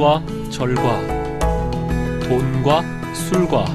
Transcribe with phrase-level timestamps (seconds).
[0.00, 0.98] 선과 절과
[2.26, 2.82] 돈과
[3.12, 3.66] 술과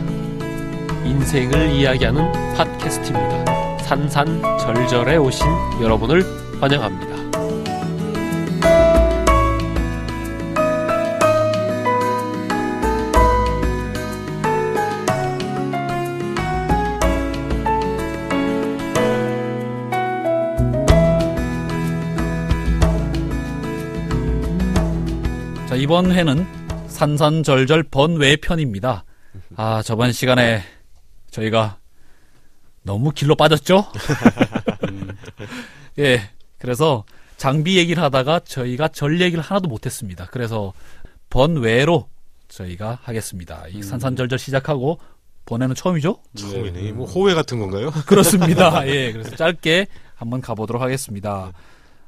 [1.06, 3.78] 인생을 이야기하는 팟캐스트입니다.
[3.84, 5.46] 산산절절에 오신
[5.84, 6.24] 여러분을
[6.60, 7.15] 환영합니다.
[25.86, 26.48] 이번 회는
[26.88, 29.04] 산산절절 번외 편입니다.
[29.56, 30.64] 아, 저번 시간에
[31.30, 31.78] 저희가
[32.82, 33.86] 너무 길로 빠졌죠?
[36.00, 36.22] 예.
[36.58, 37.04] 그래서
[37.38, 40.26] 장비 얘기를 하다가 저희가 절 얘기를 하나도 못했습니다.
[40.32, 40.74] 그래서
[41.30, 42.10] 번외로
[42.48, 43.66] 저희가 하겠습니다.
[43.70, 45.00] 이 산산절절 시작하고
[45.46, 46.18] 번외는 처음이죠?
[46.36, 46.94] 처음이네.
[46.94, 47.92] 뭐 호회 같은 건가요?
[48.08, 48.88] 그렇습니다.
[48.90, 49.12] 예.
[49.12, 51.52] 그래서 짧게 한번 가보도록 하겠습니다.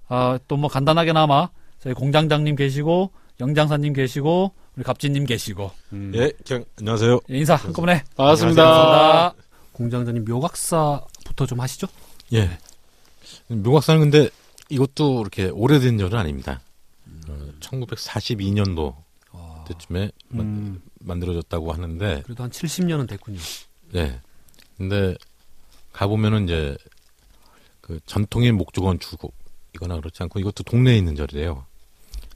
[0.08, 5.72] 아, 또 뭐 간단하게나마 저희 공장장님 계시고 영장사님 계시고 우리 갑진님 계시고
[6.16, 7.20] 예, 그냥 안녕하세요.
[7.30, 8.64] 예, 인사 한꺼번에 반갑습니다.
[8.64, 9.34] 반갑습니다.
[9.74, 11.88] 공장장님 묘각사부터 좀 하시죠.
[12.34, 12.58] 예.
[13.48, 14.30] 묘각사는 근데
[14.70, 16.62] 이것도 이렇게 오래된 절은 아닙니다.
[17.30, 18.96] 어, 1942년도
[19.32, 23.40] 아, 때쯤에 만- 음, 만들어졌다고 하는데, 그래도 한 70년은 됐군요.
[23.94, 24.20] 네.
[24.78, 25.16] 근데
[25.94, 26.76] 가 보면은 이제
[27.82, 29.32] 그 전통의 목조건 주고
[29.74, 31.66] 이거나 그렇지 않고 이것도 동네에 있는 절이래요.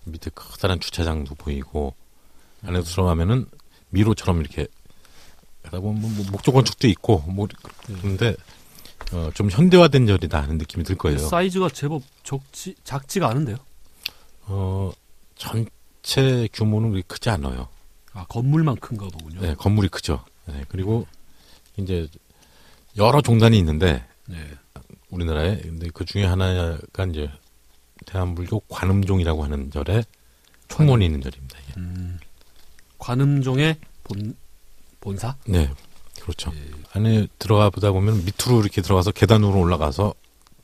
[0.06, 1.94] 밑에 커다란 주차장도 보이고
[2.64, 3.48] 안에 들어가면은
[3.90, 4.68] 미로처럼 이렇게
[5.64, 7.48] 가다 보면 뭐 목조 건축도 있고 뭐
[7.86, 8.36] 그런데
[9.14, 11.18] 어, 좀 현대화된 절이다 하는 느낌이 들 거예요.
[11.18, 13.58] 사이즈가 제법 적지 작지가 않은데요.
[14.44, 14.92] 어,
[15.36, 17.68] 전체 규모는 그렇게 크지 않아요.
[18.14, 19.42] 아 건물만 큰가 보군요.
[19.42, 20.24] 네, 건물이 크죠.
[20.46, 21.06] 네, 그리고
[21.78, 22.08] 이제
[22.98, 24.38] 여러 종단이 있는데 네.
[25.10, 26.78] 우리나라에 근데 그 중에 하나가
[27.10, 27.30] 이제
[28.06, 30.04] 대한불교 관음종이라고 하는 절에
[30.68, 31.58] 총문이 있는 절입니다.
[31.60, 31.74] 이게.
[31.78, 32.18] 음,
[32.98, 34.36] 관음종의 본
[35.00, 35.36] 본사.
[35.46, 35.70] 네,
[36.22, 36.52] 그렇죠.
[36.56, 36.72] 예.
[36.94, 40.14] 안에 들어가 보다 보면 밑으로 이렇게 들어가서 계단으로 올라가서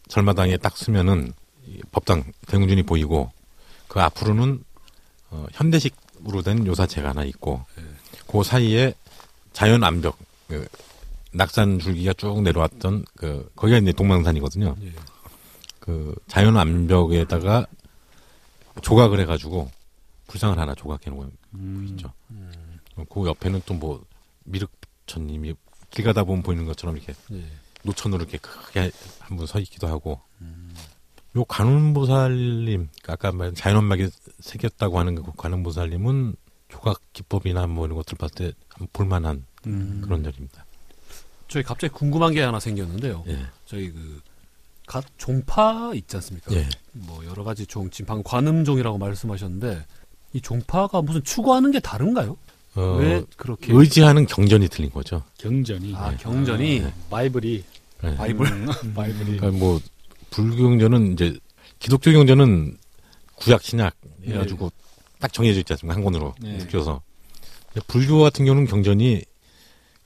[0.08, 1.34] 절마당에 딱 쓰면은
[1.66, 3.32] 이 법당 대웅준이 보이고
[3.88, 4.64] 그 앞으로는
[5.32, 7.66] 어, 현대식으로 된 요사체가 하나 있고
[8.28, 8.94] 그 사이에
[9.52, 10.18] 자연 암벽
[10.48, 10.68] 그
[11.34, 14.76] 낙산 줄기가 쭉 내려왔던 그 거기가 이제 동망산이거든요.
[14.82, 14.94] 예.
[15.88, 17.66] 그 자연 암벽에다가
[18.82, 19.72] 조각을 해가지고
[20.28, 22.12] 불상을 하나 조각해 놓은 음, 있죠.
[23.10, 24.04] 그 옆에는 또 뭐
[24.44, 25.56] 미륵천님이
[25.92, 27.46] 길 가다 보면 보이는 것처럼 이렇게 예.
[27.84, 30.20] 노천으로 이렇게 크게 한 분 서 있기도 하고
[31.38, 34.10] 요 관음보살님 아까 말한 자연엄막에
[34.40, 36.36] 새겼다고 하는 그 관음보살님은
[36.68, 40.66] 조각 기법이나 뭐 이런 것들 봤을 때 한번 볼만한 음, 그런 절입니다.
[41.48, 43.24] 저희 갑자기 궁금한 게 하나 생겼는데요.
[43.28, 44.22] 예, 저희 그
[44.88, 46.56] 각 종파 있지 않습니까?
[46.56, 46.68] 예.
[46.94, 49.86] 뭐 여러 가지 종 지금 방금 관음종이라고 말씀하셨는데
[50.34, 52.38] 이 종파가 무슨 추구하는 게 다른가요?
[52.76, 55.24] 어, 왜 그렇게 의지하는 경전이 틀린 거죠.
[55.38, 56.18] 경전이 아 네.
[56.18, 56.94] 경전이 네.
[57.10, 57.64] 바이블이
[58.06, 58.16] 예.
[58.16, 59.80] 바이블 음, 바이블이 그러니까 뭐
[60.30, 61.38] 불교 경전은 이제
[61.80, 62.78] 기독교 경전은
[63.36, 63.94] 구약 신약
[64.26, 64.72] 해가지고
[65.20, 66.58] 딱 정해져 있지 않습니까 한 권으로 네.
[66.58, 67.02] 묶여서
[67.88, 69.24] 불교 같은 경우는 경전이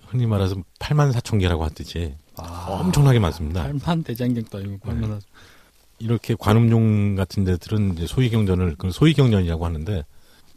[0.08, 3.64] 흔히 말해서 8만 4천 개라고 하듯이 아, 엄청나게 많습니다.
[3.64, 5.22] 팔만 대장경도 아니고 팔만
[6.00, 10.04] 이렇게 관음용 같은 데들은 이제 소위 경전을 그 소위 경전이라고 하는데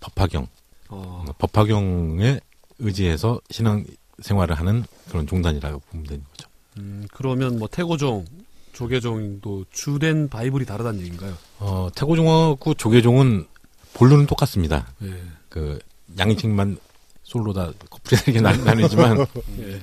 [0.00, 0.46] 법화경,
[0.88, 2.40] 어, 법화경에
[2.78, 3.84] 의지해서 신앙
[4.22, 6.48] 생활을 하는 그런 종단이라고 보면 되는 거죠.
[6.78, 8.24] 음, 그러면 뭐 태고종,
[8.72, 11.34] 조계종도 주된 바이블이 다르다는 얘기인가요?
[11.58, 13.46] 어, 태고종하고 조계종은
[13.94, 14.92] 본론은 똑같습니다.
[15.02, 15.14] 예.
[15.48, 15.78] 그
[16.18, 16.78] 양식만
[17.22, 19.18] 솔로 다 커플이 이렇게 나- 나뉘지만
[19.60, 19.80] 예.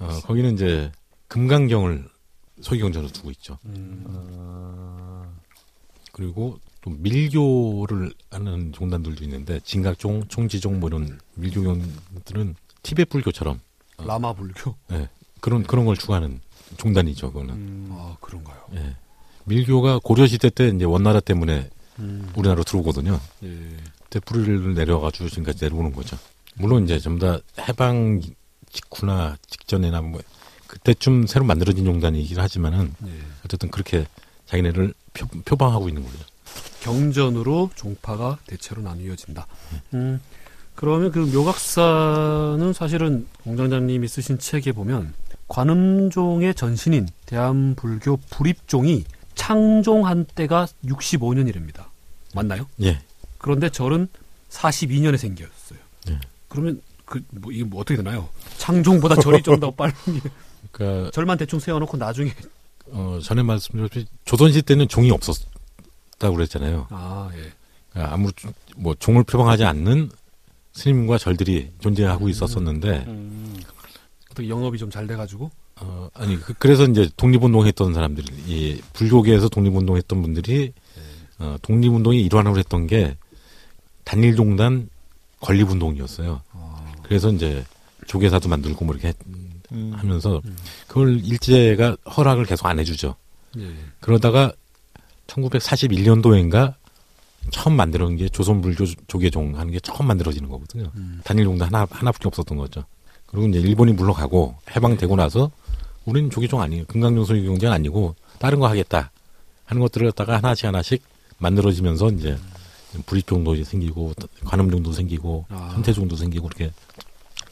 [0.00, 0.92] 어, 거기는 이제
[1.28, 2.08] 금강경을
[2.60, 3.58] 소기경전으로 두고 있죠.
[6.12, 13.60] 그리고 또 밀교를 하는 종단들도 있는데 진각종, 총지종 뭐 이런 밀교경들은 티베트 불교처럼
[13.98, 14.74] 라마 불교.
[15.40, 16.40] 그런 그런 걸 추구하는
[16.76, 17.32] 종단이죠.
[17.32, 18.64] 그거는 음, 아 그런가요?
[18.74, 18.96] 예.
[19.44, 21.68] 밀교가 고려 시대 때 이제 원나라 때문에
[21.98, 23.20] 음, 우리나라로 들어오거든요.
[23.42, 23.76] 예.
[24.04, 26.16] 그때 뿌리를 내려가지고 지금까지 내려오는 거죠.
[26.56, 27.38] 물론 이제 전부 다
[27.68, 28.20] 해방
[28.70, 30.20] 직후나 직전이나 뭐
[30.74, 33.10] 그때쯤 새로 만들어진 종단이긴 하지만은 예.
[33.44, 34.06] 어쨌든 그렇게
[34.46, 36.18] 자기네를 표, 표방하고 있는 거죠.
[36.82, 39.46] 경전으로 종파가 대체로 나뉘어진다.
[39.94, 40.20] 음,
[40.74, 45.14] 그러면 그 묘각사는 사실은 공장장님이 쓰신 책에 보면
[45.48, 49.04] 관음종의 전신인 대한불교 불입종이
[49.36, 51.84] 창종한 때가 65년이랍니다.
[52.34, 52.66] 맞나요?
[52.82, 53.00] 예.
[53.38, 54.08] 그런데 절은
[54.50, 55.78] 42년에 생겼어요.
[56.10, 56.18] 예.
[56.48, 58.28] 그러면 그 뭐 이게 뭐 어떻게 되나요?
[58.58, 59.92] 창종보다 절이 좀 더 빨리
[60.72, 62.32] 그러니까 절만 대충 세워놓고 나중에
[62.90, 66.86] 어, 전에 말씀드렸듯이 조선시대 때는 종이 없었다고 그랬잖아요.
[66.90, 67.52] 아 예.
[68.00, 68.30] 아무
[68.76, 70.10] 뭐 종을 표방하지 않는
[70.72, 73.56] 스님과 절들이 존재하고 있었었는데 음.
[74.30, 75.50] 어떻게 영업이 좀 잘 돼가지고
[75.80, 80.72] 어, 아니 그, 래서 이제 독립운동했던 사람들이 이 불교계에서 독립운동했던 분들이
[81.38, 83.16] 어, 독립운동의 일환으로 했던 게
[84.04, 84.88] 단일종단
[85.40, 86.42] 건립운동이었어요.
[87.02, 87.64] 그래서 이제
[88.06, 89.16] 조계사도 만들고 뭐 이렇게 했-
[89.74, 89.92] 음.
[89.94, 90.40] 하면서
[90.86, 93.14] 그걸 일제가 허락을 계속 안 해주죠.
[93.58, 93.74] 예.
[94.00, 94.52] 그러다가
[95.26, 96.74] 1941년도인가
[97.50, 100.90] 처음 만들어진 게 조선불교 조계종 하는 게 처음 만들어지는 거거든요.
[100.96, 101.20] 음.
[101.24, 102.84] 단일종도 하나 하나밖에 없었던 거죠.
[103.26, 105.50] 그리고 이제 일본이 물러가고 해방되고 나서
[106.04, 106.84] 우리는 조계종 아니에요.
[106.86, 109.10] 금강경 소유경제는 아니고 다른 거 하겠다
[109.64, 111.02] 하는 것들을 갖다가 하나씩 하나씩
[111.38, 112.38] 만들어지면서 이제
[113.06, 114.12] 불입종도 생기고
[114.44, 115.70] 관음종도 생기고 아.
[115.74, 116.70] 선태종도 생기고 그렇게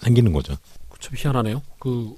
[0.00, 0.56] 생기는 거죠.
[1.02, 1.62] 참 희한하네요.
[1.78, 2.16] 그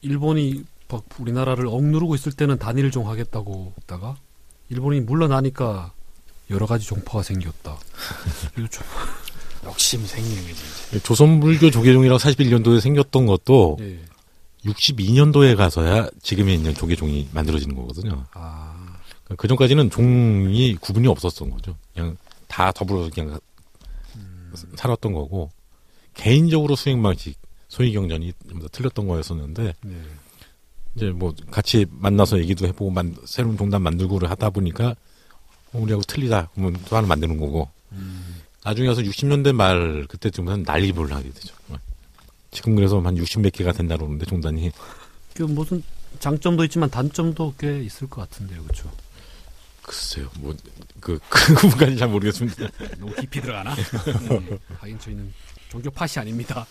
[0.00, 4.16] 일본이 막 우리나라를 억누르고 있을 때는 단일 종 하겠다고 했다가
[4.70, 5.92] 일본이 물러나니까
[6.50, 7.78] 여러 가지 종파가 생겼다.
[8.56, 8.86] 좀
[9.64, 11.02] 욕심이 생기는 거지.
[11.02, 14.00] 조선불교 조계종이라고 41년도에 생겼던 것도 예.
[14.64, 18.24] 62년도에 가서야 지금에 있는 조계종이 만들어지는 거거든요.
[18.32, 18.98] 아,
[19.36, 21.76] 그 전까지는 종이 구분이 없었던 거죠.
[21.94, 22.16] 그냥
[22.48, 23.38] 다 더불어서 그냥
[24.76, 25.50] 살았던 거고
[26.14, 27.36] 개인적으로 수행 방식,
[27.76, 30.02] 소위 경전이 좀더 틀렸던 거였었는데 네.
[30.94, 34.96] 이제 뭐 같이 만나서 얘기도 해보고 만, 새로운 종단 만들고를 하다 보니까
[35.74, 37.68] 어, 우리하고 틀리다 그러면 또 하나 만드는 거고
[38.64, 41.54] 나중에 와서 60년대 말 그때쯤은 난리불 하게 되죠.
[41.68, 41.76] 어.
[42.50, 44.72] 지금 그래서 한 60몇 개가 된다 그러는데 종단이
[45.34, 45.82] 그 무슨
[46.18, 48.90] 장점도 있지만 단점도 꽤 있을 것 같은데요, 그렇죠?
[49.82, 52.68] 글쎄요 뭐그 그 부분까지 잘 모르겠습니다.
[52.98, 53.74] 너무 깊이 들어가나?
[53.76, 54.58] 네.
[54.78, 55.34] 하긴 저희는
[55.68, 56.66] 종교 팟이 아닙니다.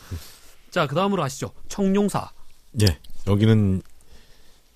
[0.75, 1.53] 자, 그 다음으로 아시죠?
[1.69, 2.29] 청룡사.
[2.81, 3.81] 예 여기는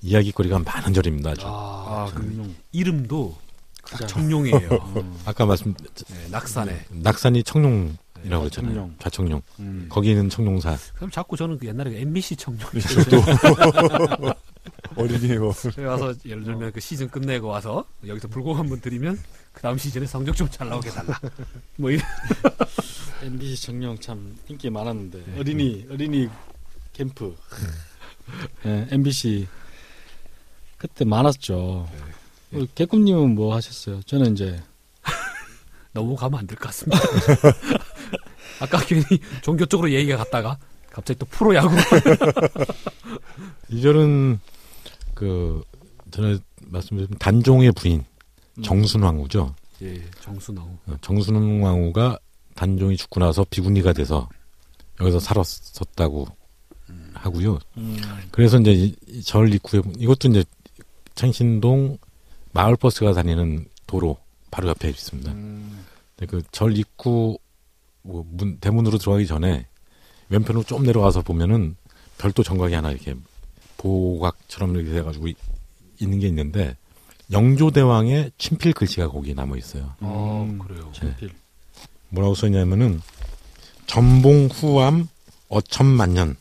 [0.01, 1.31] 이야기거리가 많은 절입니다.
[1.31, 1.45] 아주.
[1.45, 3.35] 아, 아, 그 그럼 이름도
[3.83, 4.69] 딱 청룡이에요.
[5.25, 6.85] 아까 말씀 네, 낙산에.
[6.89, 8.75] 낙산이 청룡 이라고 네, 그랬잖아요.
[8.75, 8.95] 좌청룡.
[8.99, 9.41] 좌청룡.
[9.59, 9.87] 음.
[9.89, 10.77] 거기는 청룡사.
[10.95, 12.61] 그럼 자꾸 저는 그 옛날에 그 MBC 청룡.
[14.95, 15.53] 어린이고.
[15.73, 19.19] 저희 와서 예를 들면 그 시즌 끝내고 와서 여기서 불공 한번 드리면
[19.51, 21.19] 그 다음 시즌에 성적 좀 잘 나오게 달라.
[21.75, 22.05] 뭐 이런.
[23.21, 25.39] MBC 정령 참 인기 많았는데 네.
[25.39, 26.29] 어린이 어린이
[26.93, 27.35] 캠프.
[28.65, 29.47] 예, MBC
[30.77, 31.87] 그때 많았죠.
[32.53, 34.01] 어, 개꿈님은 뭐 하셨어요?
[34.03, 34.61] 저는 이제
[35.93, 36.99] 너무 가면 안 될 것 같습니다.
[38.61, 39.03] 아까 괜히
[39.41, 40.57] 종교 쪽으로 얘기가 갔다가
[40.89, 41.75] 갑자기 또 프로야구.
[43.69, 44.39] 이 절은
[45.13, 45.61] 그
[46.11, 48.03] 전에 말씀드린 단종의 부인
[48.63, 49.55] 정순왕후죠.
[49.81, 50.65] 예, 정순왕.
[50.87, 52.19] 어, 정순왕후가
[52.59, 54.27] 단종이 죽고 나서 비구니가 돼서
[54.99, 56.27] 여기서 살았었다고
[57.13, 57.57] 하고요.
[57.77, 57.97] 음,
[58.31, 60.43] 그래서 이제 이- 이절 입구에 이것도 이제
[61.15, 61.97] 창신동
[62.51, 64.17] 마을 버스가 다니는 도로
[64.51, 65.31] 바로 옆에 있습니다.
[65.31, 65.85] 음,
[66.27, 67.37] 그절 입구
[68.01, 69.65] 뭐 문, 대문으로 들어가기 전에
[70.27, 71.77] 왼편으로 좀 내려가서 보면은
[72.17, 73.15] 별도 정각이 하나 이렇게
[73.77, 75.35] 보각처럼 이렇게 돼가지고 이-
[76.01, 76.75] 있는 게 있는데
[77.31, 79.93] 영조대왕의 친필 글씨가 거기에 남아 있어요.
[80.01, 80.59] 아, 음.
[80.59, 80.91] 그래요.
[80.93, 81.31] 친필.
[82.09, 83.01] 뭐라고 써있냐면은
[83.87, 85.07] 전봉 후암
[85.49, 86.35] 어천만년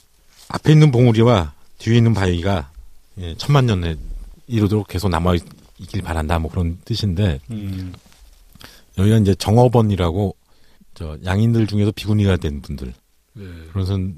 [0.48, 2.70] 앞에 있는 봉우리와 뒤에 있는 바위가
[3.18, 3.96] 예, 천만 년에
[4.46, 5.42] 이루도록 계속 남아 있-
[5.78, 7.92] 있길 바란다 뭐 그런 뜻인데 음,
[8.96, 10.34] 여기가 이제 정업원이라고
[10.94, 12.92] 저 양인들 중에서 비구니가 된 분들
[13.34, 13.44] 네.
[13.72, 14.16] 그런 선-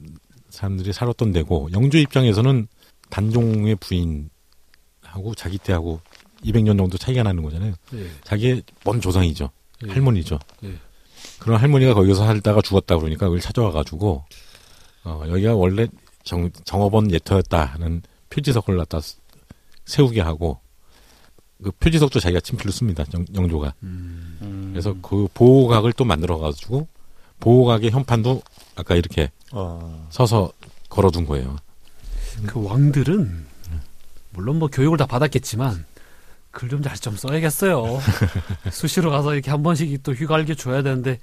[0.50, 2.66] 사람들이 살았던 데고 영조 입장에서는
[3.10, 6.00] 단종의 부인하고 자기 때하고
[6.44, 7.74] 200년 정도 차이가 나는 거잖아요.
[7.94, 8.10] 예.
[8.24, 9.50] 자기의 먼 조상이죠.
[9.86, 9.90] 예.
[9.90, 10.38] 할머니죠.
[11.40, 11.44] 예.
[11.44, 14.24] 그런 할머니가 거기서 살다가 죽었다 그러니까 그걸 찾아와가지고
[15.04, 15.86] 어, 여기가 원래
[16.22, 19.16] 정, 정업원 예터였다는 표지석을 갖다 스-
[19.86, 20.60] 세우게 하고
[21.62, 23.04] 그 표지석도 자기가 친필로 씁니다.
[23.14, 23.74] 영, 영조가.
[23.82, 24.38] 음.
[24.42, 24.68] 음.
[24.72, 26.88] 그래서 그 보호각을 또 만들어가지고
[27.40, 28.42] 보호각의 현판도
[28.76, 30.52] 아까 이렇게 어, 서서
[30.88, 31.56] 걸어둔 거예요.
[32.46, 33.46] 그 왕들은
[34.30, 35.84] 물론 뭐 교육을 다 받았겠지만
[36.50, 38.00] 글 좀잘좀 써야겠어요.
[38.72, 41.18] 수시로 가서 이렇게 한 번씩 또 휴가일기 줘야 되는데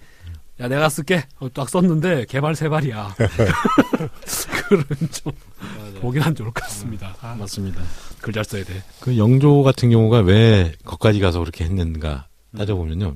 [0.59, 3.15] 야 내가 쓸게 어, 딱 썼는데 개발 세 발이야.
[4.67, 5.31] 글은 좀
[5.77, 5.93] 맞아요.
[6.01, 7.15] 보긴 안 좋을 것 같습니다.
[7.21, 7.81] 아, 맞습니다.
[8.21, 8.83] 글 잘 써야 돼.
[8.99, 13.15] 그 영조 같은 경우가 왜 거기까지 가서 그렇게 했는가 따져보면요.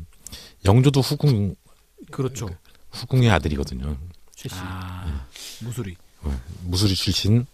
[0.65, 1.55] 영조도 후궁
[2.11, 2.49] 그렇죠.
[2.91, 3.97] 후궁의 아들이거든요.
[4.35, 5.25] 최씨 아,
[5.61, 5.95] 무술이.
[6.65, 7.45] 무술이 출신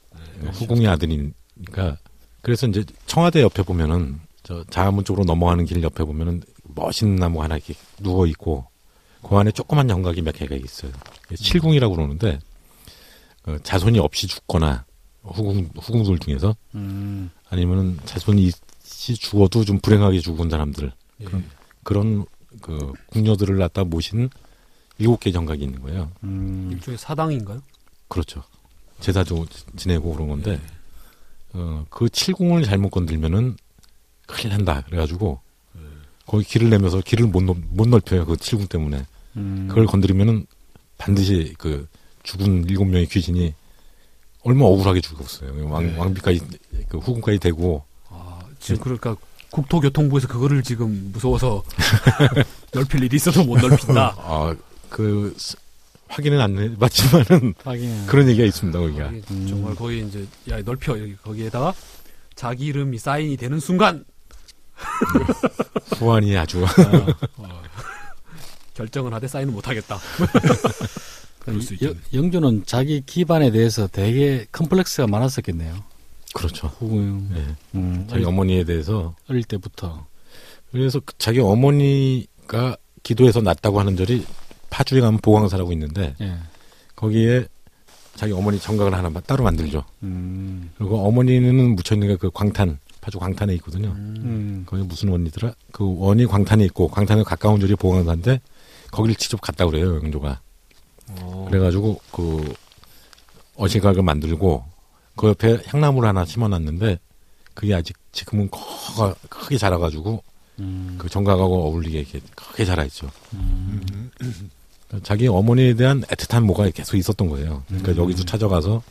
[0.42, 0.50] 네.
[0.50, 1.98] 후궁의 아들이니까
[2.42, 7.58] 그래서 이제 청와대 옆에 보면은 저 자문 쪽으로 넘어가는 길 옆에 보면은 멋있는 나무 하나
[7.58, 8.66] 이렇게 누워 있고
[9.22, 10.94] 그 안에 조그만 영각이 몇 개가 있어요.
[11.36, 12.40] 칠궁이라고 그러는데
[13.46, 14.86] 어, 자손이 없이 죽거나
[15.24, 21.26] 후궁 후궁들 중에서 음, 아니면은 자손이 있이 죽어도 좀 불행하게 죽은 사람들 예.
[21.26, 21.44] 그런
[21.84, 22.26] 그런
[22.62, 24.30] 그 궁녀들을 갖다 모신
[24.98, 26.10] 일곱 개 정각이 있는 거예요.
[26.24, 26.70] 음.
[26.72, 27.62] 일종의 사당인가요?
[28.08, 28.44] 그렇죠.
[29.02, 30.60] 제사도 지내고 그런 건데,
[31.54, 33.58] 어, 그 칠궁을 잘못 건들면은
[34.28, 34.82] 큰일 난다.
[34.86, 35.40] 그래가지고,
[36.26, 38.26] 거기 길을 내면서 길을 못, 넓- 못 넓혀요.
[38.26, 39.06] 그 칠궁 때문에.
[39.38, 39.66] 음.
[39.70, 40.46] 그걸 건드리면은
[40.98, 41.88] 반드시 그
[42.24, 43.54] 죽은 일곱 명의 귀신이
[44.44, 45.70] 얼마 억울하게 죽었어요.
[45.70, 45.98] 왕, 네.
[45.98, 46.42] 왕비까지,
[46.90, 49.16] 그 후궁까지 되고, 아, 지금 그러니까
[49.52, 51.64] 국토교통부에서 그거를 지금 무서워서
[52.74, 54.16] 넓힐 일이 있어도 못 넓힌다.
[54.18, 54.56] 아,
[54.90, 55.56] 그, 스-
[56.10, 59.06] 확인은 안 해봤지만은 하긴 그런 얘기가 있습니다, 거기가.
[59.08, 59.48] 거기 음.
[59.48, 61.74] 정말 거기 이제 야 넓혀 여기 거기에다가
[62.36, 64.06] 자기 이름이 사인이 되는 순간
[65.98, 66.64] 후환이 아주.
[66.64, 67.62] 어,
[68.74, 69.98] 결정을 하되 사인을 못 하겠다.
[71.40, 71.96] 그럴 수 여- 있죠.
[72.14, 75.76] 영주는 자기 기반에 대해서 되게 컴플렉스가 많았었겠네요.
[76.34, 76.68] 그렇죠.
[76.68, 77.30] 후궁.
[77.34, 77.46] 네.
[77.76, 78.08] 음.
[78.10, 79.16] 자기 어머니에 대해서.
[79.30, 80.06] 어릴 때부터.
[80.72, 84.26] 그래서 그 자기 어머니가 기도해서 났다고 하는 절이
[84.70, 86.36] 파주에 가면 보광사라고 있는데, 예.
[86.96, 87.46] 거기에
[88.16, 89.86] 자기 어머니 정각을 하나 마- 따로 만들죠.
[90.04, 90.70] 음.
[90.78, 92.78] 그리고 어머니는 묻혀있는 게그 광탄,
[93.08, 93.90] 파주 광탄에 있거든요.
[93.90, 94.16] 음.
[94.18, 94.64] 음.
[94.66, 95.54] 거기 무슨 원이더라?
[95.72, 98.42] 그 원이 광탄에 있고, 광탄에 가까운 절이 보광사인데,
[98.92, 100.42] 거길 직접 갔다 그래요, 영조가.
[101.22, 102.54] 어, 그래가지고, 그,
[103.56, 104.66] 어시각을 만들고,
[105.16, 107.00] 그 옆에 향나무를 하나 심어놨는데,
[107.54, 110.22] 그게 아직 지금은 커가, 크게 자라가지고,
[110.60, 110.96] 음.
[110.98, 113.10] 그 정각하고 어울리게 이렇게 크게 자라있죠.
[113.34, 114.12] 음.
[115.04, 117.64] 자기 어머니에 대한 애틋한 뭐가 계속 있었던 거예요.
[117.68, 117.98] 그러니까 음.
[117.98, 118.82] 여기도 찾아가서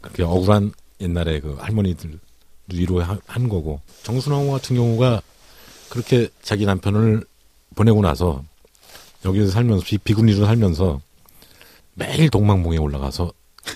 [0.00, 2.20] 그렇게 억울한 옛날에 그 할머니들
[2.72, 5.22] 위로한 거고 정순왕후 같은 경우가
[5.88, 7.24] 그렇게 자기 남편을
[7.74, 8.42] 보내고 나서
[9.24, 11.00] 여기서 살면서 비, 비군리로 살면서
[11.94, 13.32] 매일 동망봉에 올라가서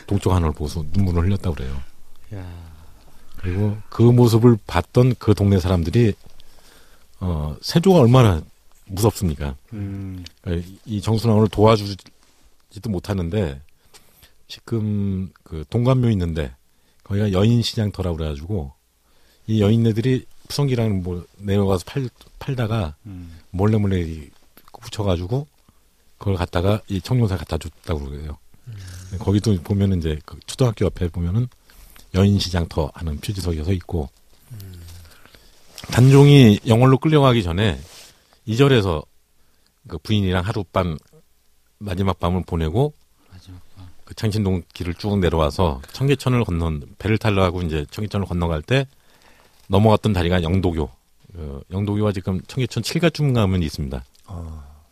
[0.06, 1.82] 동쪽 하늘을 보고서 눈물을 흘렸다고 그래요.
[2.34, 2.64] 야.
[3.36, 6.14] 그리고 그 모습을 봤던 그 동네 사람들이
[7.20, 8.42] 어 세조가 얼마나
[8.86, 9.56] 무섭습니까?
[9.72, 10.24] 음.
[10.86, 13.60] 이 정순왕을 도와주지도 못하는데
[14.48, 16.54] 지금 그 동관묘 있는데
[17.02, 18.72] 거기가 여인시장터라고 그래가지고
[19.46, 22.08] 이 여인네들이 푸성기랑 뭐 내려가서 팔
[22.38, 23.38] 팔다가 음.
[23.50, 24.30] 몰래 몰래 이
[24.80, 25.46] 붙여가지고
[26.18, 28.38] 그걸 갖다가 이 청룡사 갖다 줬다고 그래요.
[29.18, 31.48] 거기도 보면은 이제 그 초등학교 옆에 보면은
[32.14, 34.08] 여인시장터 하는 표지석이 서 있고
[35.90, 37.78] 단종이 영월로 끌려가기 전에
[38.46, 39.02] 이절에서
[39.88, 40.96] 그 부인이랑 하룻밤
[41.78, 42.94] 마지막 밤을 보내고
[43.30, 43.60] 마지막.
[44.04, 48.86] 그 창신동 길을 쭉 내려와서 청계천을 건넌 배를 타려고 이제 청계천을 건너갈 때
[49.68, 50.90] 넘어갔던 다리가 영도교.
[51.33, 52.83] 그 영도교가 지금 청계천
[53.33, 54.04] 가면 있습니다.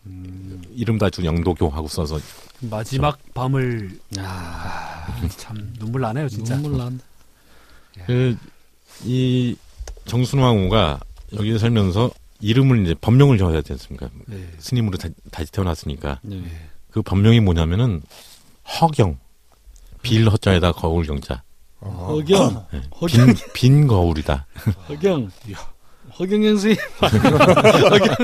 [0.06, 0.62] 음.
[0.74, 2.18] 이름 다 준 영도교 하고 써서
[2.60, 4.24] 마지막 밤을 야.
[4.26, 6.56] 아, 참 눈물 나네요 진짜.
[6.56, 7.04] 눈물 난다.
[8.06, 8.36] 그,
[9.04, 9.54] 이
[10.06, 11.00] 정순왕후가
[11.34, 12.10] 여기에 살면서
[12.40, 14.08] 이름을 이제 법명을 정해야 되지 않습니까?
[14.26, 14.48] 네.
[14.58, 16.42] 스님으로 다, 다시 태어났으니까 네.
[16.90, 18.02] 그 법명이 뭐냐면은
[18.80, 19.18] 허경
[20.02, 21.42] 빌 허자에다 거울 경자
[21.90, 22.66] 허경.
[22.72, 22.82] 네.
[23.00, 23.26] 허경.
[23.26, 24.46] 빈, 빈 거울이다.
[24.88, 25.30] 허경.
[26.18, 26.76] 허경 형수님.
[27.90, 28.16] 허경.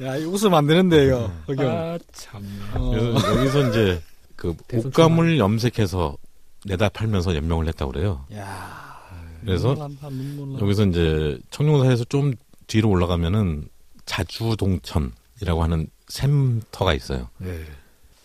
[0.06, 1.30] 야, 이거 웃으면 안 되는데, 이거.
[1.48, 1.68] 허경.
[1.68, 2.42] 아 참.
[2.74, 2.92] 어.
[3.36, 4.02] 여기서 이제
[4.36, 6.16] 그 옷감을 염색해서
[6.64, 8.24] 내다 팔면서 연명을 했다고 그래요.
[8.34, 8.98] 야.
[9.44, 10.64] 그래서 눈물 난다.
[10.64, 12.34] 여기서 이제 청룡사에서 좀
[12.68, 13.68] 뒤로 올라가면은
[14.06, 17.28] 자주동천이라고 하는 샘터가 있어요.
[17.38, 17.64] 네.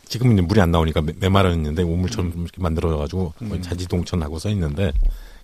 [0.07, 2.41] 지금은 이제 물이 안 나오니까 메- 메마르는데 우물처럼 음.
[2.43, 4.91] 이렇게 만들어가지고 거기 자지동천하고 써 있는데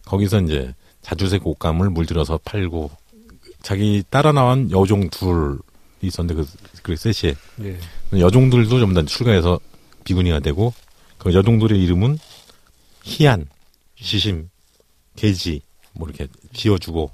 [0.05, 2.91] 거기서 이제 자주색 옷감을 물들여서 팔고
[3.61, 5.59] 자기 따라 나온 여종 둘이
[6.01, 6.49] 있었는데 그,
[6.81, 7.79] 그 셋이 네.
[8.19, 9.59] 여종들도 전부 다 출가해서
[10.03, 10.73] 비구니가 되고
[11.17, 12.17] 그 여종들의 이름은
[13.03, 13.47] 희안,
[13.95, 14.49] 시심,
[15.15, 15.61] 계지
[15.93, 17.11] 뭐 이렇게 지어주고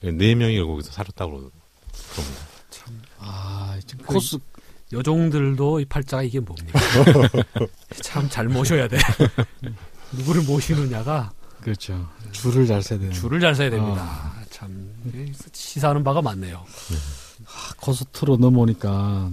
[0.00, 1.50] 네 명이 거기서 살았다고
[2.12, 2.38] 그럽니다.
[3.18, 4.38] 아, 지금 그 코스,
[4.92, 6.78] 여종들도 이 팔자가 이게 뭡니까?
[8.02, 8.98] 참 잘 모셔야 돼.
[10.12, 11.30] 누구를 모시느냐가
[11.60, 12.08] 그렇죠.
[12.32, 13.12] 줄을 잘 세야 되는.
[13.12, 14.32] 줄을 잘 서야 됩니다.
[14.50, 14.90] 참
[15.52, 16.64] 시사하는 바가 많네요.
[17.46, 19.30] 아, 코스트로 넘어오니까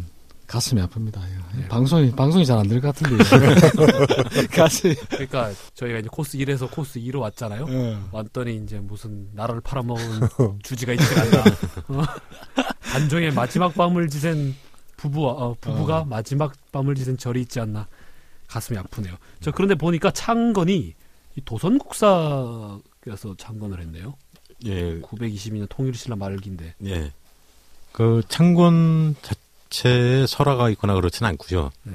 [0.48, 1.20] 가슴이 아픕니다.
[1.58, 1.68] 이거.
[1.70, 3.24] 방송이, 방송이 잘 안 될 것 같은데.
[4.56, 4.94] 가슴이.
[5.10, 7.66] 그러니까 저희가 이제 코스 1에서 코스 2로 왔잖아요.
[7.70, 7.98] 예.
[8.12, 10.04] 왔더니 이제 무슨 나라를 팔아먹은
[10.64, 11.44] 주지가 있지 않나.
[11.88, 12.04] 어?
[12.92, 14.54] 단종의 마지막 밤을 지샌
[14.98, 16.06] 부부와 어, 부부가 어.
[16.06, 17.88] 마지막 밤을 지샌 절이 있지 않나.
[18.48, 19.16] 가슴이 아프네요.
[19.42, 20.94] 저 그런데 보니까 창건이
[21.36, 22.82] 이 도선국사에서
[23.38, 24.16] 창건을 했네요.
[24.66, 26.76] 예, 922년 통일신라 말기인데.
[26.86, 27.12] 예.
[27.92, 31.72] 그 창건 자체에 설화가 있거나 그렇진 않고요.
[31.84, 31.94] 네.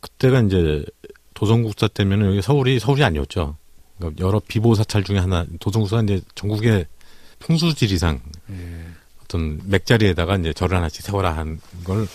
[0.00, 0.84] 그때가 이제
[1.34, 3.56] 도성국사 때면은 여기 서울이 서울이 아니었죠.
[3.98, 6.86] 그러니까 여러 비보 사찰 중에 하나 도성국사가 이제 전국의
[7.38, 8.86] 풍수지리상 네.
[9.26, 12.06] 어떤 맥자리에다가 이제 절을 하나씩 세워라 한 걸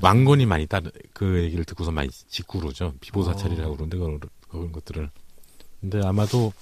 [0.00, 0.80] 왕건이 많이 따,
[1.12, 2.08] 그 얘기를 듣고서 많이
[2.48, 2.94] 그러죠.
[3.00, 5.10] 비보사찰이라고 그러는데 그런, 그런 것들을.
[5.80, 6.52] 근데 아마도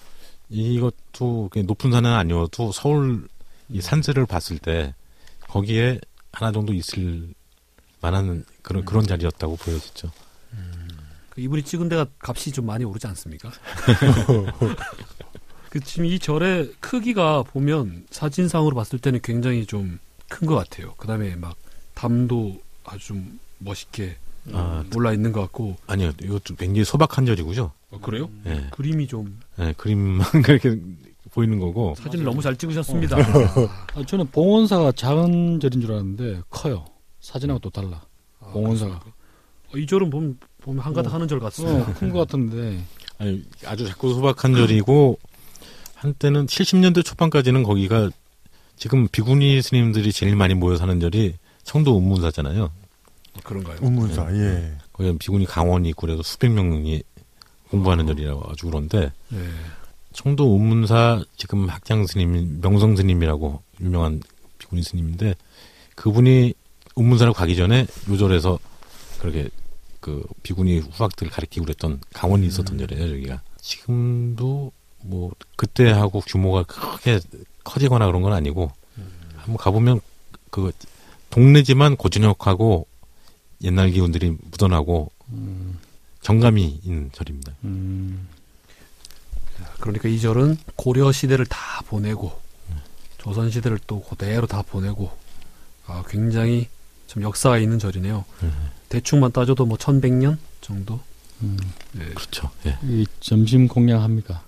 [0.51, 3.29] 이것도 높은 산은 아니어도 서울
[3.69, 4.95] 이 산세를 봤을 때
[5.49, 6.01] 거기에
[6.33, 7.33] 하나 정도 있을
[8.01, 10.11] 만한 그런 그런 자리였다고 보여지죠.
[11.31, 13.51] 그 이분이 찍은 데가 값이 좀 많이 오르지 않습니까?
[15.71, 19.99] 그 지금 이 절의 크기가 보면 사진상으로 봤을 때는 굉장히 좀
[20.31, 20.95] 큰 것 같아요.
[20.97, 21.57] 그 다음에 막
[21.95, 24.17] 담도 아주 좀 멋있게
[24.53, 25.77] 아, 올라 있는 것 같고.
[25.87, 27.73] 아니요, 이것도 굉장히 소박한 절이고요.
[27.91, 28.31] 어, 그래요?
[28.47, 30.81] 예, 그림이 좀 예, 그림만 그렇게
[31.33, 31.95] 보이는 거고.
[31.99, 33.17] 사진을 너무 잘 찍으셨습니다.
[33.95, 36.87] 아, 저는 봉원사가 작은 절인 줄 알았는데 커요.
[37.21, 38.01] 사진하고 또 달라.
[38.41, 38.95] 아, 봉원사가.
[38.95, 41.15] 어, 이 절은 보면, 보면 한가닥 어.
[41.17, 41.91] 하는 절 같습니다.
[41.91, 42.83] 어, 큰것 같은데.
[43.19, 45.19] 아니, 아주 작고 소박한 절이고
[46.01, 48.11] 한때는 70년대 초반까지는 거기가
[48.77, 52.71] 지금 비구니 스님들이 제일 많이 모여 사는 절이 청도 운문사잖아요.
[53.45, 53.79] 그런가요?
[53.83, 54.79] 우문사, 예.
[54.95, 57.03] 거기 비구니 강원이 있고 그래서 수백 명이
[57.69, 59.39] 공부하는 절이라고 아주 그런데 네.
[60.15, 64.23] 청도 운문사 지금 학장 스님 명성 스님이라고 유명한
[64.59, 65.35] 비구니 스님인데
[65.97, 66.55] 그분이
[66.97, 68.59] 운문사를 가기 전에 요절에서
[69.21, 69.51] 그렇게
[70.01, 77.21] 그 비구니 후학들을 가르치고 그랬던 강원이 있었던 절이에요 여기가 지금도 뭐 그때하고 규모가 크게
[77.65, 78.71] 커지거나 그런 건 아니고
[79.37, 80.01] 한번 가보면
[80.51, 80.73] 그
[81.31, 82.87] 동네지만 고즈넉하고
[83.63, 85.79] 옛날 기운들이 묻어나고 음,
[86.23, 87.53] 정감이 있는 절입니다.
[87.65, 88.29] 음,
[89.79, 92.41] 그러니까 이 절은 고려 시대를 다 보내고
[93.19, 95.11] 조선 시대를 또 그대로 다 보내고
[95.87, 96.69] 아, 굉장히
[97.07, 98.25] 좀 역사가 있는 절이네요.
[98.43, 98.71] 음.
[98.89, 101.01] 대충만 따져도 뭐 1100년 정도?
[101.43, 101.57] 음.
[101.93, 102.05] 네.
[102.15, 102.51] 그렇죠.
[102.67, 102.77] 예.
[102.85, 104.43] 이 점심 공양합니까?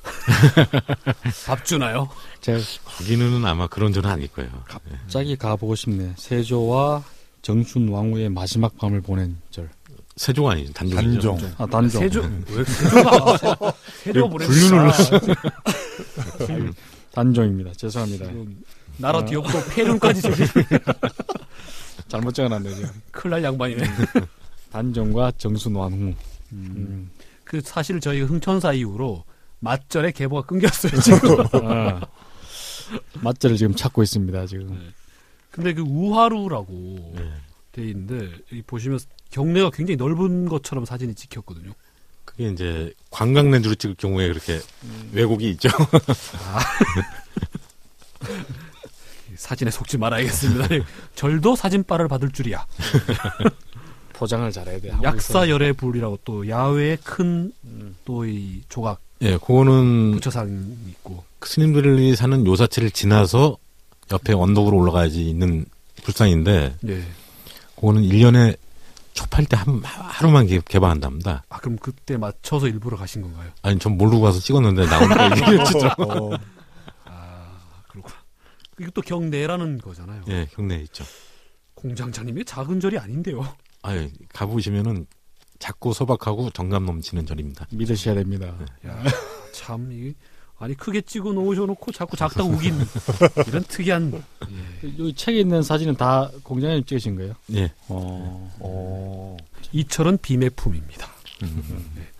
[1.46, 2.08] 밥 주나요?
[2.40, 4.50] 제가 거기는 아마 그런 절은 아닐 거예요.
[4.90, 4.96] 예.
[4.98, 6.12] 갑자기 가보고 싶네.
[6.16, 7.02] 세조와
[7.40, 9.68] 정춘 왕후의 마지막 밤을 보낸 절.
[10.16, 10.72] 세조가 아니죠.
[10.74, 11.30] 단종이죠.
[11.36, 11.54] 단종.
[11.58, 12.00] 아, 단종.
[12.02, 13.54] 세조 왜 세조가 세-
[14.04, 14.50] 세조가 보냈어?
[16.38, 16.72] 분류를
[17.12, 17.72] 단종입니다.
[17.72, 18.26] 죄송합니다.
[18.98, 20.42] 나라 뒤엎고 폐륜까지 저기
[22.08, 22.86] 잘못 적어놨네요.
[23.10, 23.82] 큰일 날 양반이네.
[24.70, 26.14] 단종과 정순 왕후.
[26.52, 27.10] 음.
[27.44, 29.24] 그 사실 저희가 흥천사 이후로
[29.60, 31.40] 맞절의 계보가 끊겼어요 지금.
[31.68, 32.00] 아.
[33.22, 34.46] 맛절을 지금 찾고 있습니다.
[34.46, 34.92] 지금.
[35.50, 37.32] 근데 그 우하루라고 예.
[37.72, 38.98] 돼 있는데 여기 보시면
[39.30, 41.72] 경내가 굉장히 넓은 것처럼 사진이 찍혔거든요.
[42.24, 44.60] 그게 이제 관광 렌즈로 찍을 경우에 그렇게
[45.12, 45.68] 왜곡이 있죠.
[49.36, 50.68] 사진에 속지 말아야겠습니다.
[51.14, 52.66] 절도 사진빨을 받을 줄이야.
[54.22, 54.92] 포장을 잘해야 돼.
[55.02, 57.52] 약사열의 불이라고 또 야외에 큰
[58.04, 63.56] 또 이 조각 예, 그거는 부처상이 있고 스님들이 사는 요사체를 지나서
[64.12, 65.64] 옆에 언덕으로 올라가야지 있는
[66.04, 67.02] 불상인데 예.
[67.74, 68.56] 그거는 1년에
[69.12, 71.42] 초팔 때 한, 하루만 개, 개방한답니다.
[71.48, 73.50] 아 그럼 그때 맞춰서 일부러 가신 건가요?
[73.62, 75.94] 아니, 전 모르고 가서 찍었는데 나오니까 이게 진짜.
[75.98, 76.30] 어,
[77.06, 77.50] 아
[77.88, 78.14] 그렇구나.
[78.80, 80.22] 이것도 경내라는 거잖아요.
[80.28, 81.04] 예, 경내에 있죠.
[81.74, 83.44] 공장장님의 작은 절이 아닌데요.
[83.82, 85.06] 아유, 가보시면은
[85.58, 87.66] 작고 소박하고 정감 넘치는 절입니다.
[87.70, 88.56] 믿으셔야 됩니다.
[88.86, 89.02] 야,
[89.52, 90.14] 참, 이,
[90.58, 92.74] 아니, 크게 찍어 놓으셔놓고 자꾸 작다 우긴,
[93.46, 94.22] 이런 특이한,
[94.82, 95.12] 예.
[95.14, 97.34] 책에 있는 사진은 다 공장님 찍으신 거예요?
[97.54, 97.72] 예.
[97.88, 98.50] 어.
[98.60, 99.36] 어,
[99.72, 101.08] 이 철은 비매품입니다.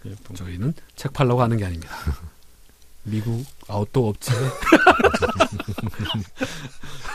[0.04, 0.34] 예쁜.
[0.34, 1.94] 저희는 책 팔려고 하는 게 아닙니다.
[3.04, 4.32] 미국 아웃도어 업체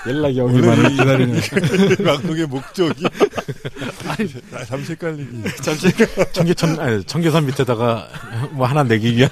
[0.07, 1.39] 연락이 오기만 기다리는.
[2.03, 3.05] 방송의 목적이.
[4.53, 5.43] 아, 잠시 헷갈리기.
[5.63, 5.89] 잠시
[6.33, 8.07] 청계천 아니, 청계산 밑에다가
[8.51, 9.29] 뭐 하나 내기 위한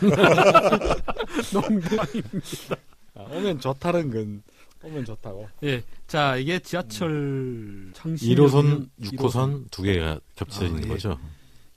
[1.53, 2.75] 농담입니다.
[3.15, 4.43] 아, 오면 좋다는 건
[4.83, 5.47] 오면 좋다고.
[5.63, 5.83] 예.
[6.07, 10.87] 자, 이게 지하철 창신 1호선, 6호선 두 개가 겹쳐져 아, 있는 예.
[10.87, 11.17] 거죠.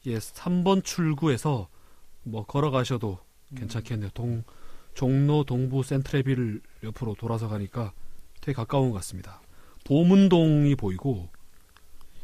[0.06, 1.68] 예, 3번 출구에서
[2.24, 3.18] 뭐 걸어가셔도
[3.56, 4.10] 괜찮겠네요.
[4.12, 4.42] 동
[4.98, 7.92] 종로 동부 센트레빌 옆으로 돌아서 가니까
[8.40, 9.40] 되게 가까운 것 같습니다.
[9.84, 11.28] 보문동이 보이고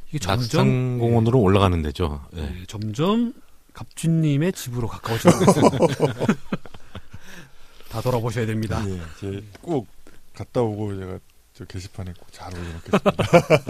[0.08, 2.26] 이게 점점 낙산공원으로 올라가는 데죠.
[2.34, 2.60] 예, 예.
[2.62, 3.32] 예, 점점
[3.74, 5.30] 갑준님의 집으로 가까워지고.
[7.90, 8.82] 다 돌아보셔야 됩니다.
[8.88, 9.86] 예, 제꼭
[10.34, 11.20] 갔다 오고 제가
[11.52, 13.12] 저 게시판에 꼭 잘 올려놓겠습니다.